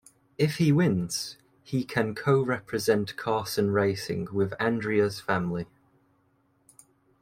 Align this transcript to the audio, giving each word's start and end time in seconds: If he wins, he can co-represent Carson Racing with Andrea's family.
If 0.39 0.55
he 0.55 0.71
wins, 0.71 1.37
he 1.61 1.83
can 1.83 2.15
co-represent 2.15 3.15
Carson 3.17 3.69
Racing 3.69 4.29
with 4.33 4.59
Andrea's 4.59 5.19
family. 5.19 5.67